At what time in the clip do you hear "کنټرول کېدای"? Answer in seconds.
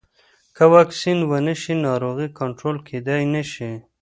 2.39-3.21